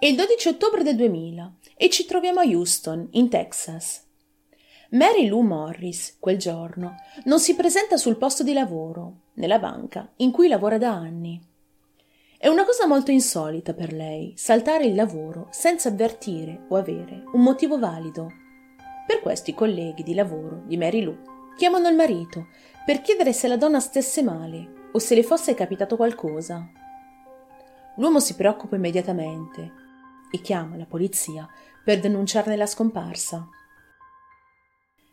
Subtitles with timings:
[0.00, 4.04] È il 12 ottobre del 2000 e ci troviamo a Houston, in Texas.
[4.90, 10.30] Mary Lou Morris, quel giorno, non si presenta sul posto di lavoro, nella banca, in
[10.30, 11.42] cui lavora da anni.
[12.38, 17.42] È una cosa molto insolita per lei saltare il lavoro senza avvertire o avere un
[17.42, 18.30] motivo valido.
[19.04, 21.18] Per questo i colleghi di lavoro di Mary Lou
[21.56, 22.46] chiamano il marito
[22.86, 26.70] per chiedere se la donna stesse male o se le fosse capitato qualcosa.
[27.96, 29.86] L'uomo si preoccupa immediatamente
[30.30, 31.48] e chiama la polizia
[31.84, 33.48] per denunciarne la scomparsa.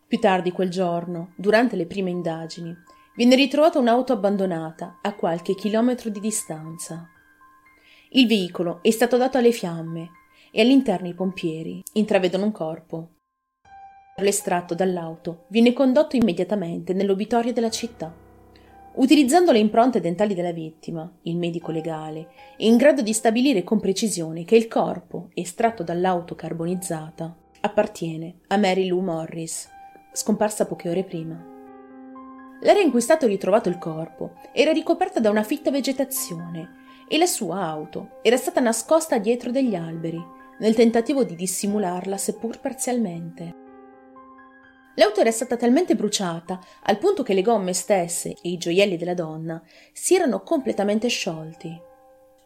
[0.08, 2.76] Più tardi quel giorno, durante le prime indagini,
[3.16, 7.10] viene ritrovata un'auto abbandonata a qualche chilometro di distanza.
[8.10, 10.12] Il veicolo è stato dato alle fiamme
[10.52, 13.10] e all'interno i pompieri intravedono un corpo.
[14.18, 18.25] L'estratto dall'auto viene condotto immediatamente nell'obitorio della città.
[18.98, 23.81] Utilizzando le impronte dentali della vittima, il medico legale è in grado di stabilire con
[23.81, 29.70] precisione che il corpo, estratto dall'auto carbonizzata, appartiene a Mary Lou Morris,
[30.13, 31.35] scomparsa poche ore prima.
[32.62, 37.18] L'area in cui è stato ritrovato il corpo era ricoperta da una fitta vegetazione e
[37.18, 40.24] la sua auto era stata nascosta dietro degli alberi,
[40.59, 43.63] nel tentativo di dissimularla seppur parzialmente.
[44.96, 49.13] L'auto era stata talmente bruciata al punto che le gomme stesse e i gioielli della
[49.13, 51.82] donna si erano completamente sciolti.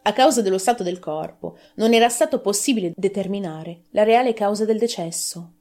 [0.02, 4.78] A causa dello stato del corpo non era stato possibile determinare la reale causa del
[4.78, 5.56] decesso.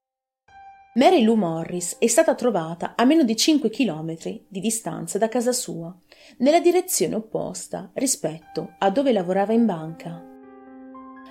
[0.96, 5.52] Mary Lou Morris è stata trovata a meno di 5 chilometri di distanza da casa
[5.52, 5.96] sua,
[6.38, 10.26] nella direzione opposta rispetto a dove lavorava in banca.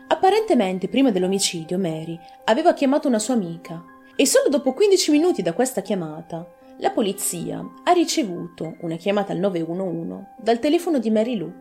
[0.07, 5.53] Apparentemente prima dell'omicidio Mary aveva chiamato una sua amica e solo dopo 15 minuti da
[5.53, 6.45] questa chiamata,
[6.79, 11.53] la polizia ha ricevuto una chiamata al 911 dal telefono di Mary Lou.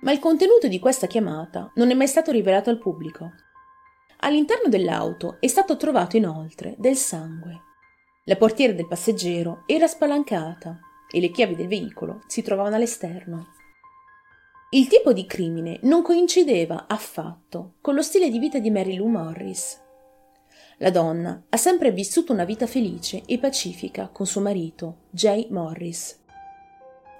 [0.00, 3.32] Ma il contenuto di questa chiamata non è mai stato rivelato al pubblico.
[4.20, 7.60] All'interno dell'auto è stato trovato inoltre del sangue.
[8.24, 10.78] La portiera del passeggero era spalancata
[11.12, 13.48] e le chiavi del veicolo si trovavano all'esterno.
[14.70, 19.08] Il tipo di crimine non coincideva affatto con lo stile di vita di Mary Lou
[19.08, 19.84] Morris.
[20.80, 26.18] La donna ha sempre vissuto una vita felice e pacifica con suo marito, Jay Morris.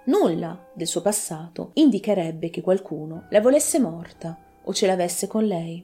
[0.05, 5.83] Nulla del suo passato indicherebbe che qualcuno la volesse morta o ce l'avesse con lei.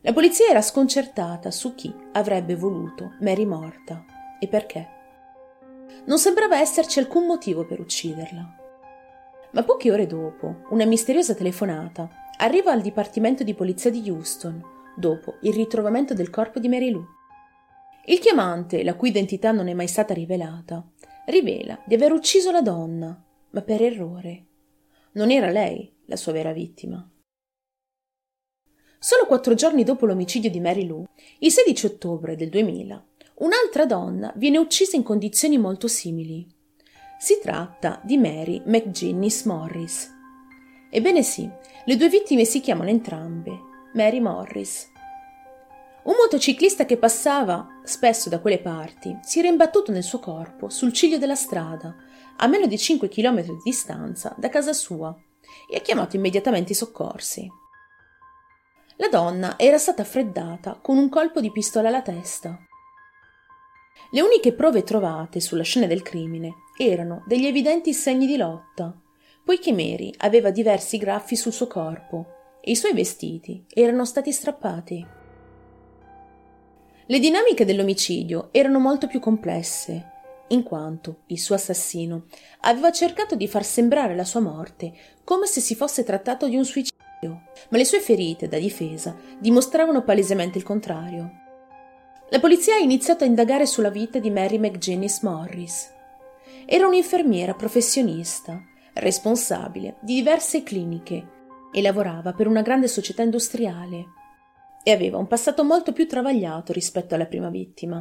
[0.00, 4.02] La polizia era sconcertata su chi avrebbe voluto Mary morta
[4.40, 4.88] e perché.
[6.06, 8.56] Non sembrava esserci alcun motivo per ucciderla.
[9.50, 15.36] Ma poche ore dopo, una misteriosa telefonata arriva al Dipartimento di Polizia di Houston dopo
[15.42, 17.04] il ritrovamento del corpo di Mary Lou.
[18.06, 20.84] Il chiamante, la cui identità non è mai stata rivelata,
[21.26, 24.44] rivela di aver ucciso la donna, ma per errore.
[25.12, 27.08] Non era lei la sua vera vittima.
[28.98, 31.04] Solo quattro giorni dopo l'omicidio di Mary Lou,
[31.40, 36.46] il 16 ottobre del 2000, un'altra donna viene uccisa in condizioni molto simili.
[37.18, 40.14] Si tratta di Mary McGinnis Morris.
[40.90, 41.48] Ebbene sì,
[41.84, 44.92] le due vittime si chiamano entrambe Mary Morris.
[46.02, 50.92] Un motociclista che passava spesso da quelle parti si era imbattuto nel suo corpo sul
[50.92, 51.96] ciglio della strada,
[52.36, 55.16] a meno di 5 km di distanza da casa sua,
[55.66, 57.50] e ha chiamato immediatamente i soccorsi.
[58.96, 62.54] La donna era stata freddata con un colpo di pistola alla testa.
[64.10, 68.94] Le uniche prove trovate sulla scena del crimine erano degli evidenti segni di lotta,
[69.42, 72.35] poiché Mary aveva diversi graffi sul suo corpo
[72.68, 75.06] i suoi vestiti erano stati strappati.
[77.06, 80.10] Le dinamiche dell'omicidio erano molto più complesse,
[80.48, 82.24] in quanto il suo assassino
[82.62, 86.64] aveva cercato di far sembrare la sua morte come se si fosse trattato di un
[86.64, 91.30] suicidio, ma le sue ferite da difesa dimostravano palesemente il contrario.
[92.30, 95.88] La polizia ha iniziato a indagare sulla vita di Mary McGinnis Morris.
[96.64, 98.60] Era un'infermiera professionista,
[98.94, 101.34] responsabile di diverse cliniche
[101.72, 104.04] e lavorava per una grande società industriale
[104.82, 107.96] e aveva un passato molto più travagliato rispetto alla prima vittima.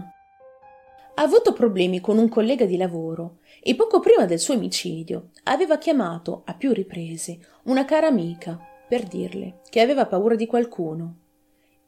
[1.18, 5.78] Ha avuto problemi con un collega di lavoro e poco prima del suo omicidio aveva
[5.78, 11.16] chiamato a più riprese una cara amica per dirle che aveva paura di qualcuno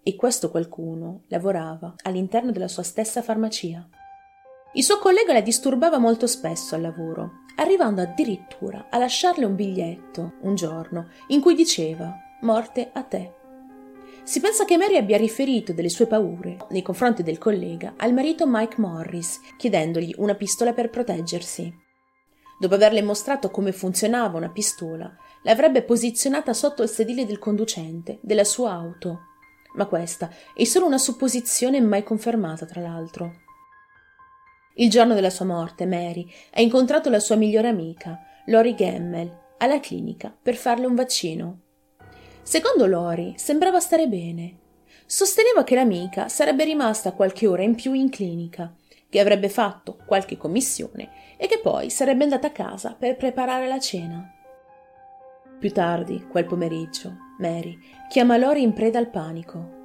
[0.01, 3.87] e questo qualcuno lavorava all'interno della sua stessa farmacia.
[4.77, 10.33] Il suo collega la disturbava molto spesso al lavoro arrivando addirittura a lasciarle un biglietto
[10.41, 13.33] un giorno in cui diceva Morte a te.
[14.21, 18.45] Si pensa che Mary abbia riferito delle sue paure nei confronti del collega al marito
[18.45, 21.73] Mike Morris, chiedendogli una pistola per proteggersi.
[22.59, 28.43] Dopo averle mostrato come funzionava una pistola, l'avrebbe posizionata sotto il sedile del conducente della
[28.43, 29.21] sua auto.
[29.73, 33.45] Ma questa è solo una supposizione mai confermata, tra l'altro.
[34.79, 39.79] Il giorno della sua morte, Mary ha incontrato la sua migliore amica, Lori Gemmel, alla
[39.79, 41.61] clinica per farle un vaccino.
[42.43, 44.59] Secondo Lori sembrava stare bene.
[45.07, 48.75] Sosteneva che l'amica sarebbe rimasta qualche ora in più in clinica,
[49.09, 53.79] che avrebbe fatto qualche commissione e che poi sarebbe andata a casa per preparare la
[53.79, 54.31] cena.
[55.59, 57.75] Più tardi, quel pomeriggio, Mary
[58.09, 59.76] chiama Lori in preda al panico.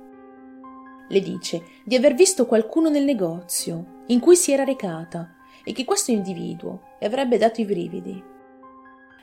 [1.13, 5.85] Le dice di aver visto qualcuno nel negozio in cui si era recata e che
[5.85, 8.25] questo individuo le avrebbe dato i brividi.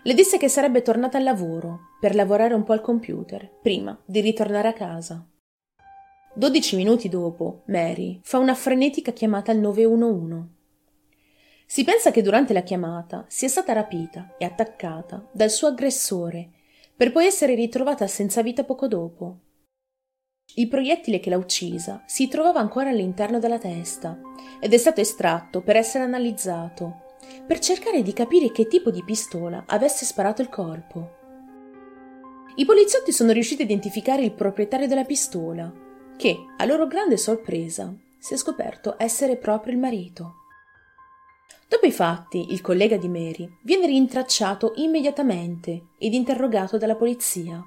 [0.03, 4.21] Le disse che sarebbe tornata al lavoro per lavorare un po' al computer prima di
[4.21, 5.27] ritornare a casa.
[6.35, 10.47] Dodici minuti dopo, Mary fa una frenetica chiamata al 911.
[11.65, 16.49] Si pensa che durante la chiamata sia stata rapita e attaccata dal suo aggressore
[16.95, 19.39] per poi essere ritrovata senza vita poco dopo.
[20.59, 24.19] Il proiettile che l'ha uccisa si trovava ancora all'interno della testa
[24.59, 27.07] ed è stato estratto per essere analizzato
[27.47, 31.15] per cercare di capire che tipo di pistola avesse sparato il colpo.
[32.55, 35.71] I poliziotti sono riusciti a identificare il proprietario della pistola,
[36.17, 40.33] che, a loro grande sorpresa, si è scoperto essere proprio il marito.
[41.69, 47.63] Dopo i fatti, il collega di Mary viene rintracciato immediatamente ed interrogato dalla polizia,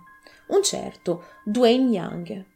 [0.49, 2.51] un certo Dwayne Young.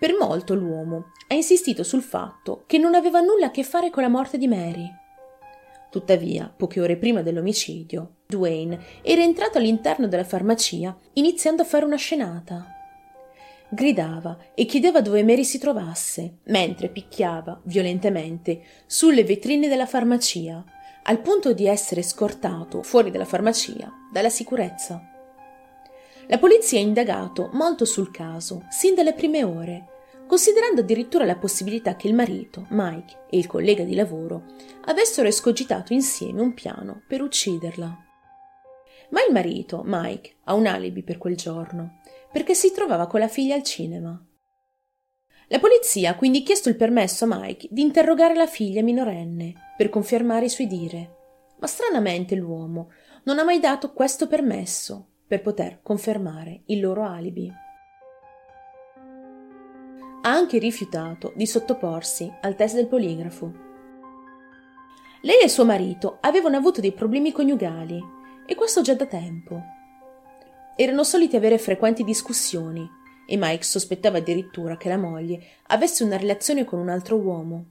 [0.00, 4.02] Per molto l'uomo ha insistito sul fatto che non aveva nulla a che fare con
[4.02, 4.98] la morte di Mary
[5.90, 11.96] Tuttavia, poche ore prima dell'omicidio, Dwayne era entrato all'interno della farmacia iniziando a fare una
[11.96, 12.64] scenata.
[13.68, 20.64] Gridava e chiedeva dove Mary si trovasse, mentre picchiava violentemente sulle vetrine della farmacia,
[21.02, 25.09] al punto di essere scortato fuori dalla farmacia dalla sicurezza.
[26.30, 29.86] La polizia ha indagato molto sul caso, sin dalle prime ore,
[30.28, 34.44] considerando addirittura la possibilità che il marito, Mike, e il collega di lavoro
[34.84, 38.04] avessero escogitato insieme un piano per ucciderla.
[39.08, 41.98] Ma il marito, Mike, ha un alibi per quel giorno,
[42.30, 44.24] perché si trovava con la figlia al cinema.
[45.48, 49.88] La polizia ha quindi chiesto il permesso a Mike di interrogare la figlia minorenne per
[49.88, 51.16] confermare i suoi dire,
[51.58, 52.92] ma stranamente l'uomo
[53.24, 57.48] non ha mai dato questo permesso per poter confermare il loro alibi
[60.22, 63.52] ha anche rifiutato di sottoporsi al test del poligrafo.
[65.20, 68.02] Lei e suo marito avevano avuto dei problemi coniugali
[68.44, 69.62] e questo già da tempo.
[70.74, 72.84] Erano soliti avere frequenti discussioni
[73.24, 77.66] e Mike sospettava addirittura che la moglie avesse una relazione con un altro uomo.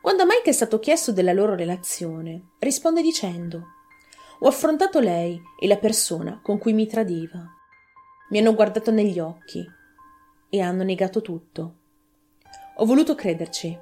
[0.00, 3.81] Quando Mike è stato chiesto della loro relazione, risponde dicendo
[4.44, 7.46] Ho affrontato lei e la persona con cui mi tradiva.
[8.30, 9.64] Mi hanno guardato negli occhi
[10.50, 11.76] e hanno negato tutto.
[12.78, 13.78] Ho voluto crederci.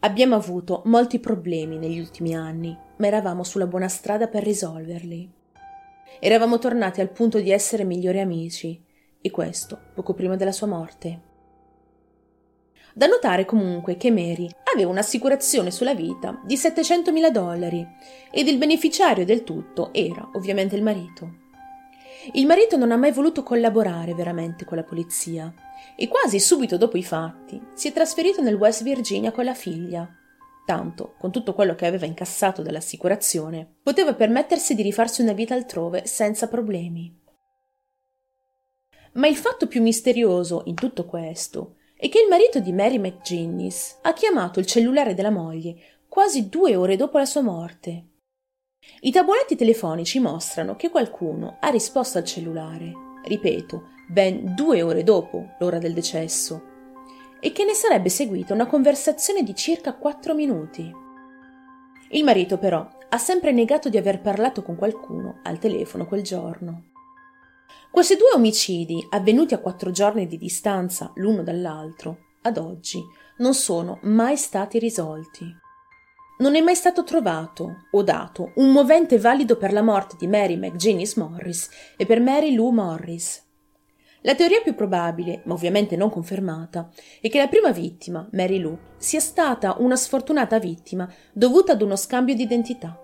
[0.00, 5.32] Abbiamo avuto molti problemi negli ultimi anni, ma eravamo sulla buona strada per risolverli.
[6.20, 8.84] Eravamo tornati al punto di essere migliori amici,
[9.22, 11.35] e questo poco prima della sua morte.
[12.96, 17.86] Da notare comunque che Mary aveva un'assicurazione sulla vita di 700.000 dollari
[18.30, 21.44] ed il beneficiario del tutto era ovviamente il marito.
[22.32, 25.52] Il marito non ha mai voluto collaborare veramente con la polizia
[25.94, 30.08] e quasi subito dopo i fatti si è trasferito nel West Virginia con la figlia.
[30.64, 36.06] Tanto, con tutto quello che aveva incassato dall'assicurazione, poteva permettersi di rifarsi una vita altrove
[36.06, 37.14] senza problemi.
[39.12, 43.98] Ma il fatto più misterioso in tutto questo è che il marito di Mary McGinnis
[44.02, 48.10] ha chiamato il cellulare della moglie quasi due ore dopo la sua morte
[49.00, 52.92] i tabulati telefonici mostrano che qualcuno ha risposto al cellulare,
[53.24, 56.62] ripeto, ben due ore dopo l'ora del decesso,
[57.40, 60.90] e che ne sarebbe seguita una conversazione di circa quattro minuti.
[62.10, 66.84] Il marito però ha sempre negato di aver parlato con qualcuno al telefono quel giorno.
[67.90, 73.02] Questi due omicidi, avvenuti a quattro giorni di distanza l'uno dall'altro, ad oggi
[73.38, 75.44] non sono mai stati risolti.
[76.38, 80.56] Non è mai stato trovato o dato un movente valido per la morte di Mary
[80.56, 83.42] McGinnis Morris e per Mary Lou Morris.
[84.20, 86.90] La teoria più probabile, ma ovviamente non confermata,
[87.20, 91.96] è che la prima vittima, Mary Lou, sia stata una sfortunata vittima dovuta ad uno
[91.96, 93.00] scambio di identità.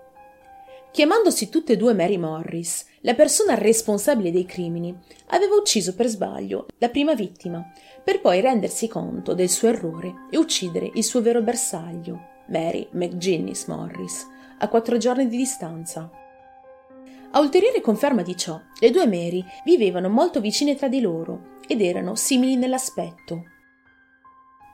[0.93, 4.95] Chiamandosi tutte e due Mary Morris, la persona responsabile dei crimini
[5.29, 7.65] aveva ucciso per sbaglio la prima vittima,
[8.03, 13.65] per poi rendersi conto del suo errore e uccidere il suo vero bersaglio, Mary McGinnis
[13.65, 14.27] Morris,
[14.59, 16.11] a quattro giorni di distanza.
[17.31, 21.81] A ulteriore conferma di ciò, le due Mary vivevano molto vicine tra di loro ed
[21.81, 23.45] erano simili nell'aspetto.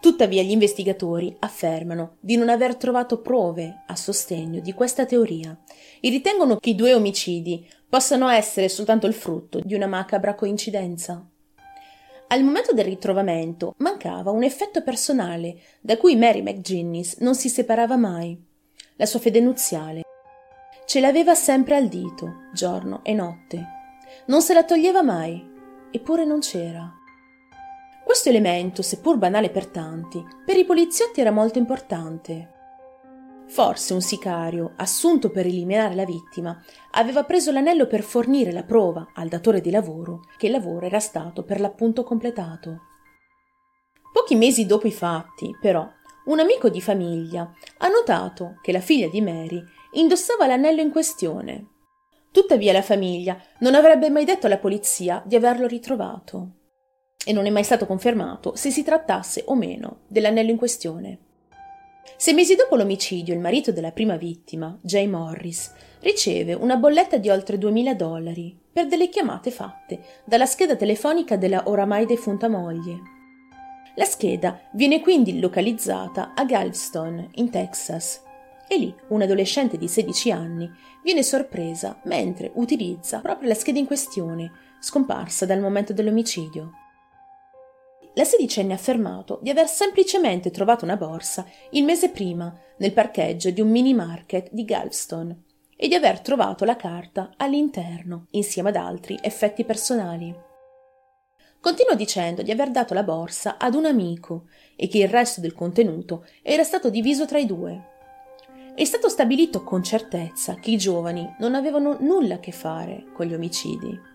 [0.02, 5.58] Tuttavia gli investigatori affermano di non aver trovato prove a sostegno di questa teoria
[6.00, 11.26] e ritengono che i due omicidi possano essere soltanto il frutto di una macabra coincidenza.
[12.28, 17.98] Al momento del ritrovamento mancava un effetto personale da cui Mary McGinnis non si separava
[17.98, 18.42] mai,
[18.96, 20.04] la sua fede nuziale.
[20.86, 23.66] Ce l'aveva sempre al dito, giorno e notte.
[24.28, 25.44] Non se la toglieva mai,
[25.92, 26.99] eppure non c'era.
[28.10, 32.54] Questo elemento, seppur banale per tanti, per i poliziotti era molto importante.
[33.46, 36.60] Forse un sicario, assunto per eliminare la vittima,
[36.94, 41.00] aveva preso l'anello per fornire la prova al datore di lavoro che il lavoro era
[41.00, 42.80] stato per l'appunto completato.
[44.12, 45.88] Pochi mesi dopo i fatti, però,
[46.26, 51.68] un amico di famiglia ha notato che la figlia di Mary indossava l'anello in questione.
[52.32, 56.54] Tuttavia la famiglia non avrebbe mai detto alla polizia di averlo ritrovato.
[57.26, 61.18] E non è mai stato confermato se si trattasse o meno dell'anello in questione.
[62.18, 67.30] Sei mesi dopo l'omicidio, il marito della prima vittima, Jay Morris, riceve una bolletta di
[67.30, 73.18] oltre 2000 dollari per delle chiamate fatte dalla scheda telefonica della oramai defunta moglie.
[73.96, 78.22] La scheda viene quindi localizzata a Galveston, in Texas,
[78.68, 80.72] e lì un adolescente di 16 anni
[81.04, 86.72] viene sorpresa mentre utilizza proprio la scheda in questione, scomparsa dal momento dell'omicidio.
[88.20, 93.50] La sedicenne ha affermato di aver semplicemente trovato una borsa il mese prima nel parcheggio
[93.50, 95.44] di un mini market di Galveston
[95.78, 100.36] e di aver trovato la carta all'interno, insieme ad altri effetti personali.
[101.62, 105.54] Continua dicendo di aver dato la borsa ad un amico e che il resto del
[105.54, 107.84] contenuto era stato diviso tra i due.
[108.76, 113.28] È stato stabilito con certezza che i giovani non avevano nulla a che fare con
[113.28, 114.09] gli omicidi.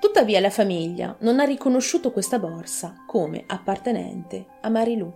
[0.00, 5.12] Tuttavia la famiglia non ha riconosciuto questa borsa come appartenente a Marilu.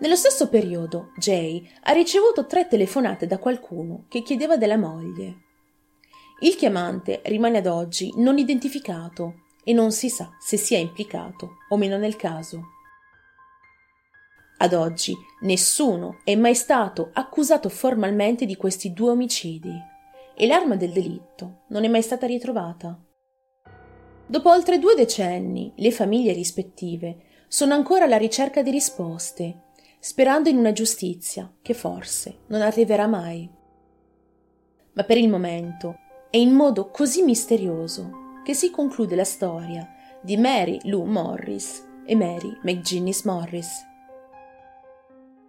[0.00, 5.44] Nello stesso periodo, Jay ha ricevuto tre telefonate da qualcuno che chiedeva della moglie.
[6.40, 11.76] Il chiamante rimane ad oggi non identificato e non si sa se sia implicato o
[11.76, 12.62] meno nel caso.
[14.58, 19.72] Ad oggi nessuno è mai stato accusato formalmente di questi due omicidi
[20.34, 23.05] e l'arma del delitto non è mai stata ritrovata.
[24.28, 29.62] Dopo oltre due decenni, le famiglie rispettive sono ancora alla ricerca di risposte,
[30.00, 33.48] sperando in una giustizia che forse non arriverà mai.
[34.92, 39.88] Ma per il momento è in modo così misterioso che si conclude la storia
[40.20, 43.84] di Mary Lou Morris e Mary McGinnis Morris.